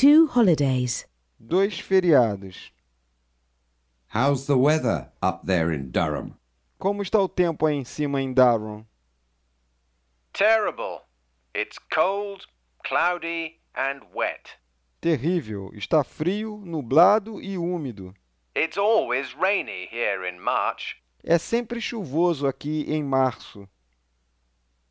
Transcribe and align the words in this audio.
Two 0.00 0.28
holidays. 0.28 1.06
Dois 1.38 1.78
feriados. 1.78 2.72
How's 4.14 4.46
the 4.46 4.56
weather 4.56 5.12
up 5.20 5.44
there 5.44 5.70
in 5.70 5.90
Durham? 5.90 6.38
Como 6.78 7.02
está 7.02 7.20
o 7.20 7.28
tempo 7.28 7.66
aí 7.66 7.74
em 7.74 7.84
cima 7.84 8.22
em 8.22 8.32
Durham? 8.32 8.86
Terrible. 10.32 11.02
It's 11.54 11.78
cold, 11.94 12.46
cloudy, 12.82 13.60
and 13.76 14.00
wet. 14.14 14.56
Terrível. 15.02 15.70
Está 15.74 16.02
frio, 16.02 16.62
nublado 16.64 17.38
e 17.38 17.58
úmido. 17.58 18.14
It's 18.56 18.78
always 18.78 19.34
rainy 19.34 19.86
here 19.92 20.26
in 20.26 20.38
March. 20.38 20.96
É 21.22 21.36
sempre 21.36 21.78
chuvoso 21.78 22.46
aqui 22.46 22.86
em 22.88 23.04
março. 23.04 23.68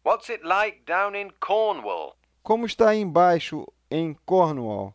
What's 0.05 0.29
it 0.29 0.45
like 0.45 0.83
down 0.85 1.15
in 1.15 1.31
Cornwall? 1.39 2.15
Como 2.43 2.67
está 2.67 2.89
aí 2.89 2.99
embaixo 2.99 3.65
em 3.89 4.13
Cornwall? 4.27 4.93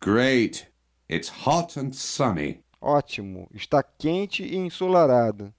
Great. 0.00 0.66
It's 1.08 1.28
hot 1.28 1.76
and 1.76 1.92
sunny. 1.94 2.62
Ótimo. 2.80 3.48
Está 3.54 3.82
quente 3.82 4.42
e 4.42 4.56
ensolarado. 4.56 5.52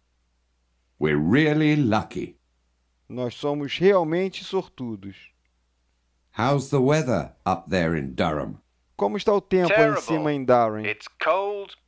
We're 1.00 1.18
really 1.20 1.76
lucky. 1.76 2.38
Nós 3.08 3.36
somos 3.36 3.78
realmente 3.78 4.44
sortudos. 4.44 5.16
How's 6.38 6.70
the 6.70 6.80
weather 6.80 7.34
up 7.46 7.70
there 7.70 7.96
in 7.98 8.14
Durham? 8.16 8.60
Como 8.96 9.18
está 9.18 9.34
o 9.34 9.42
tempo 9.42 9.72
aí 9.74 9.74
em 9.74 9.94
Terrible. 9.94 10.02
cima 10.02 10.32
em 10.34 10.46
Durham? 10.46 10.86
It's 10.86 11.08
cold, 11.22 11.76
cloudy, 11.76 11.76
and 11.76 11.81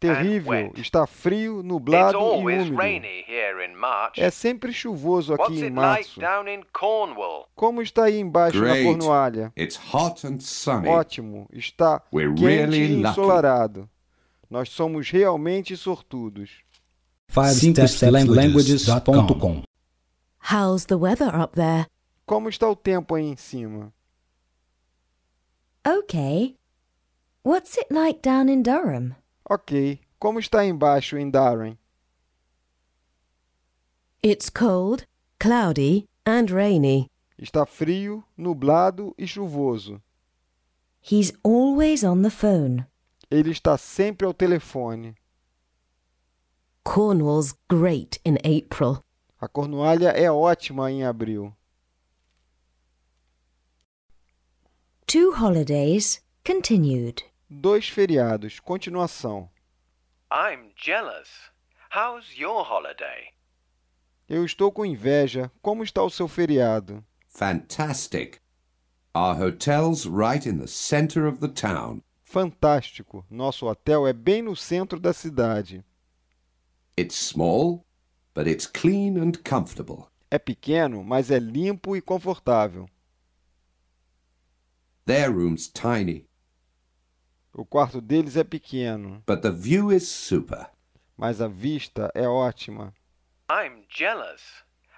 Terrível. 0.00 0.72
Está 0.76 1.06
frio, 1.06 1.58
It's 1.60 1.68
nublado 1.68 2.18
e 2.18 2.22
úmido. 2.22 2.74
rainy 2.76 3.24
here 3.28 3.64
in 3.64 3.74
March. 3.74 4.18
É 4.20 4.30
sempre 4.30 4.72
chuvoso 4.72 5.32
aqui 5.34 5.64
em 5.64 5.70
março. 5.70 6.20
Como 7.54 7.80
está 7.82 8.04
aí 8.04 8.18
embaixo 8.18 8.60
na 8.60 8.82
Cornualha? 8.82 9.52
It's 9.56 9.78
hot 9.92 10.26
and 10.26 10.40
sunny. 10.40 10.88
Ótimo. 10.88 11.46
Está 11.52 12.02
We're 12.12 12.34
quente 12.34 12.44
really 12.46 12.78
e 12.78 12.96
lucky. 12.96 13.08
ensolarado. 13.10 13.88
Nós 14.50 14.68
somos 14.70 15.08
realmente 15.10 15.76
sortudos. 15.76 16.50
5stepslanguages.com 17.30 19.62
How's 20.50 20.86
the 20.86 20.96
weather 20.96 21.32
up 21.40 21.54
there? 21.54 21.86
Como 22.26 22.48
está 22.48 22.68
o 22.68 22.74
tempo 22.76 23.14
aí 23.14 23.24
em 23.24 23.36
cima? 23.36 23.92
Okay. 25.86 26.56
What's 27.44 27.76
it 27.76 27.90
like 27.90 28.22
down 28.22 28.48
in 28.48 28.62
Durham? 28.62 29.16
Ok. 29.50 30.00
Como 30.20 30.38
está 30.38 30.64
embaixo 30.64 31.18
em 31.18 31.28
Durham? 31.30 31.76
It's 34.22 34.48
cold, 34.48 35.06
cloudy, 35.40 36.06
and 36.24 36.48
rainy. 36.50 37.08
Está 37.36 37.66
frio, 37.66 38.22
nublado 38.36 39.12
e 39.18 39.26
chuvoso. 39.26 40.00
He's 41.00 41.32
always 41.42 42.04
on 42.04 42.22
the 42.22 42.30
phone. 42.30 42.86
Ele 43.28 43.50
está 43.50 43.76
sempre 43.76 44.24
ao 44.24 44.32
telefone. 44.32 45.16
Cornwall's 46.84 47.54
great 47.68 48.20
in 48.24 48.36
April. 48.44 49.02
A 49.40 49.48
Cornualha 49.48 50.10
é 50.10 50.30
ótima 50.30 50.92
em 50.92 51.02
abril. 51.02 51.52
Two 55.08 55.32
holidays 55.32 56.20
continued. 56.44 57.24
Dois 57.54 57.86
feriados. 57.86 58.58
Continuação. 58.60 59.50
I'm 60.32 60.72
jealous. 60.74 61.28
How's 61.94 62.34
your 62.34 62.64
holiday? 62.66 63.34
Eu 64.26 64.46
estou 64.46 64.72
com 64.72 64.86
inveja. 64.86 65.52
Como 65.60 65.84
está 65.84 66.02
o 66.02 66.08
seu 66.08 66.26
feriado? 66.26 67.04
Fantastic. 67.28 68.40
Our 69.14 69.34
hotel's 69.34 70.06
right 70.06 70.48
in 70.48 70.58
the 70.58 70.66
center 70.66 71.26
of 71.26 71.40
the 71.40 71.48
town. 71.48 72.02
Fantástico. 72.22 73.26
Nosso 73.28 73.66
hotel 73.66 74.06
é 74.06 74.14
bem 74.14 74.40
no 74.40 74.56
centro 74.56 74.98
da 74.98 75.12
cidade. 75.12 75.84
It's 76.98 77.16
small, 77.16 77.84
but 78.34 78.46
it's 78.46 78.66
clean 78.66 79.18
and 79.18 79.32
comfortable. 79.44 80.06
É 80.30 80.38
pequeno, 80.38 81.04
mas 81.04 81.30
é 81.30 81.38
limpo 81.38 81.94
e 81.94 82.00
confortável. 82.00 82.88
Their 85.04 85.30
room's 85.30 85.68
tiny, 85.68 86.26
O 87.54 87.64
quarto 87.64 88.00
deles 88.00 88.36
é 88.36 88.44
pequeno, 88.44 89.22
but 89.26 89.40
the 89.42 89.50
view 89.50 89.92
is 89.92 90.08
super. 90.08 90.66
mas 91.16 91.40
a 91.40 91.48
vista 91.48 92.10
é 92.14 92.26
ótima. 92.26 92.92
I'm 93.50 93.84
jealous. 93.88 94.40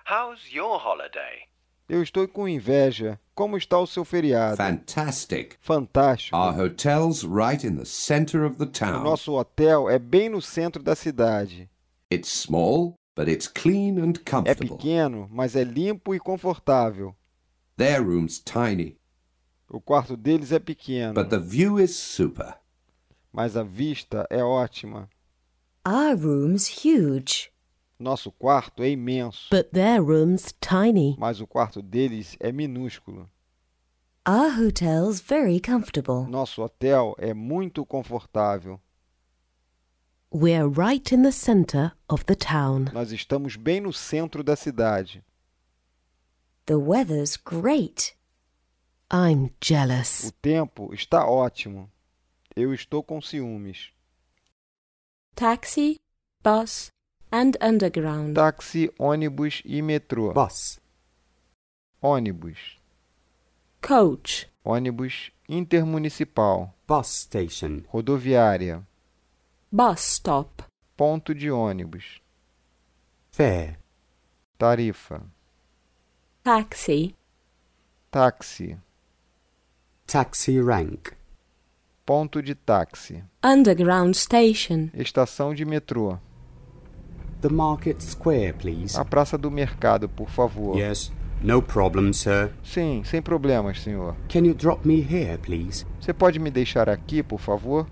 How's 0.09 0.53
your 0.53 0.77
holiday? 0.79 1.49
Eu 1.89 2.03
estou 2.03 2.27
com 2.29 2.49
inveja. 2.49 3.19
Como 3.35 3.57
está 3.57 3.79
o 3.79 3.87
seu 3.87 4.05
feriado? 4.05 4.57
Fantastic. 4.57 5.57
Fantástico. 5.61 6.37
Our 6.37 6.55
hotel's 6.59 7.25
right 7.25 7.67
in 7.67 7.77
the 7.77 7.85
center 7.85 8.45
of 8.45 8.57
the 8.57 8.65
O 8.65 8.67
town. 8.69 9.03
nosso 9.03 9.33
hotel 9.37 9.91
é 9.91 9.99
bem 9.99 10.29
no 10.29 10.41
centro 10.41 10.83
da 10.83 10.95
cidade. 10.95 11.69
It's 12.13 12.29
small, 12.31 12.95
but 13.17 13.29
it's 13.29 13.49
clean 13.49 13.99
and 13.99 14.13
É 14.25 14.31
comfortable. 14.31 14.77
pequeno, 14.77 15.29
mas 15.31 15.57
é 15.57 15.65
limpo 15.65 16.15
e 16.15 16.21
confortável. 16.21 17.15
Their 17.77 18.01
room's 18.03 18.39
tiny, 18.39 18.97
O 19.75 19.81
quarto 19.81 20.17
deles 20.17 20.53
é 20.53 20.61
pequeno, 20.61 21.15
but 21.15 21.29
the 21.31 21.39
view 21.39 21.81
is 21.81 21.97
super. 21.97 22.55
mas 23.33 23.57
a 23.57 23.65
vista 23.65 24.25
é 24.31 24.41
ótima. 24.41 25.09
Our 25.85 26.17
room's 26.17 26.69
huge. 26.85 27.51
Nosso 27.99 28.31
quarto 28.31 28.85
é 28.85 28.91
imenso, 28.91 29.49
But 29.51 29.71
their 29.73 30.01
room's 30.01 30.55
tiny. 30.61 31.17
mas 31.19 31.41
o 31.41 31.47
quarto 31.47 31.83
deles 31.83 32.37
é 32.39 32.53
minúsculo. 32.53 33.29
Our 34.25 34.53
hotel's 34.65 35.21
very 35.21 35.61
comfortable. 35.61 36.25
Nosso 36.31 36.63
hotel 36.63 37.17
é 37.19 37.35
muito 37.35 37.85
confortável. 37.85 38.81
We're 40.33 40.69
right 40.69 41.13
in 41.13 41.23
the 41.23 41.33
center 41.33 41.93
of 42.09 42.25
the 42.27 42.37
town. 42.37 42.87
Nós 42.93 43.11
estamos 43.11 43.57
bem 43.57 43.81
no 43.81 43.93
centro 43.93 44.45
da 44.45 44.55
cidade. 44.55 45.25
The 46.67 46.77
weather's 46.77 47.37
great. 47.37 48.17
I'm 49.15 49.45
O 49.47 49.51
jealous. 49.61 50.33
tempo 50.43 50.93
está 50.93 51.25
ótimo. 51.27 51.89
Eu 52.57 52.75
estou 52.75 53.03
com 53.03 53.21
ciúmes. 53.21 53.93
taxi, 55.37 56.01
bus, 56.43 56.91
and 57.33 57.53
underground. 57.61 58.35
Táxi, 58.35 58.93
ônibus 58.99 59.63
e 59.65 59.81
metrô. 59.83 60.33
Bus. 60.33 60.81
Ônibus. 62.03 62.79
Coach, 63.81 64.51
Ônibus 64.65 65.31
intermunicipal. 65.49 66.75
Bus 66.87 67.07
station. 67.23 67.83
Rodoviária. 67.89 68.85
bus 69.71 70.01
stop, 70.15 70.65
Ponto 70.97 71.35
de 71.35 71.51
ônibus. 71.51 72.21
Fare. 73.31 73.79
Tarifa. 74.59 75.23
taxi, 76.43 77.15
Táxi. 78.11 78.79
Taxi 80.15 80.61
rank. 80.61 81.11
Ponto 82.07 82.41
de 82.41 82.55
táxi. 82.55 83.25
underground 83.45 84.15
station, 84.15 84.89
Estação 84.95 85.53
de 85.53 85.65
metrô. 85.65 86.17
The 87.41 87.49
Market 87.49 88.01
Square, 88.01 88.53
please. 88.53 88.97
A 88.97 89.05
Praça 89.05 89.37
do 89.37 89.51
Mercado, 89.51 90.09
por 90.09 90.31
favor. 90.31 90.77
Yes. 90.77 91.11
No 91.43 91.61
problem, 91.61 92.13
sir. 92.13 92.53
Sim, 92.63 93.03
sem 93.05 93.21
problemas, 93.21 93.81
senhor. 93.81 94.15
Can 94.29 94.45
you 94.45 94.55
drop 94.55 94.87
me 94.87 95.01
here, 95.01 95.37
please? 95.37 95.85
Você 96.01 96.13
pode 96.13 96.39
me 96.39 96.49
deixar 96.49 96.89
aqui, 96.89 97.21
por 97.21 97.41
favor? 97.41 97.89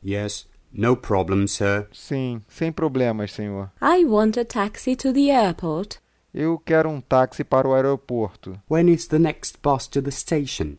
Yes. 0.00 0.48
No 0.72 0.96
problem, 0.96 1.48
sir. 1.48 1.88
Sim, 1.92 2.40
sem 2.46 2.70
problemas, 2.70 3.32
senhor. 3.32 3.72
I 3.82 4.04
want 4.04 4.38
a 4.38 4.44
taxi 4.44 4.94
to 4.94 5.12
the 5.12 5.28
airport. 5.28 6.01
Eu 6.34 6.58
quero 6.58 6.88
um 6.88 6.98
táxi 6.98 7.44
para 7.44 7.68
o 7.68 7.74
aeroporto. 7.74 8.58
When 8.70 8.90
is 8.90 9.06
the 9.06 9.18
next 9.18 9.58
bus 9.62 9.86
to 9.88 10.00
the 10.00 10.10
station? 10.10 10.76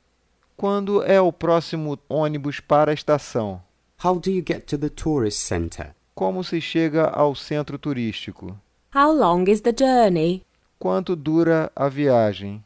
Quando 0.58 1.04
é 1.04 1.22
o 1.22 1.32
próximo 1.32 2.00
ônibus 2.10 2.60
para 2.60 2.90
a 2.90 2.94
estação? 2.94 3.62
How 4.04 4.20
do 4.20 4.32
you 4.32 4.44
get 4.46 4.66
to 4.66 4.78
the 4.80 4.90
tourist 4.90 5.38
center? 5.40 5.96
Como 6.16 6.44
se 6.44 6.60
chega 6.60 7.06
ao 7.06 7.36
centro 7.36 7.78
turístico? 7.78 8.58
How 8.96 9.12
long 9.12 9.46
is 9.48 9.62
the 9.62 9.74
journey? 9.78 10.44
Quanto 10.80 11.16
dura 11.16 11.72
a 11.76 11.88
viagem? 11.88 12.64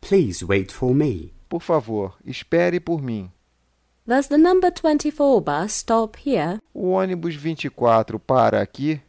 Please 0.00 0.42
wait 0.44 0.72
for 0.72 0.94
me. 0.94 1.32
Por 1.46 1.60
favor, 1.60 2.16
espere 2.24 2.80
por 2.80 3.02
mim. 3.02 3.30
Does 4.06 4.28
the 4.28 4.38
number 4.38 4.72
24 4.72 5.40
bus 5.42 5.72
stop 5.76 6.18
here? 6.26 6.58
O 6.72 6.88
ônibus 6.88 7.34
24 7.36 8.18
para 8.18 8.62
aqui? 8.62 9.00